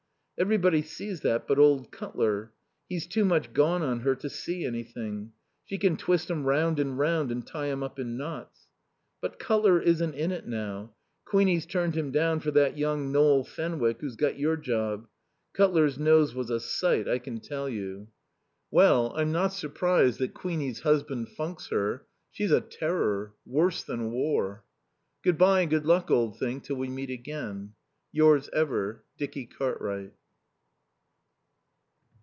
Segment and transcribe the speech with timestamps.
[0.39, 2.51] Everybody sees that but old Cutler.
[2.89, 5.33] He's too much gone on her to see anything.
[5.65, 8.65] She can twist him round and round and tie him up in knots.
[9.21, 10.95] But Cutler isn't in it now.
[11.25, 15.07] Queenie's turned him down for that young Noel Fenwick who's got your job.
[15.53, 18.07] Cutler's nose was a sight, I can tell you.
[18.71, 22.07] Well, I'm not surprised that Queenie's husband funks her.
[22.31, 23.35] She's a terror.
[23.45, 24.63] Worse than war.
[25.23, 27.73] Good bye and Good Luck, Old Thing, till we meet again.
[28.11, 30.13] Yours ever, Dicky Cartwright.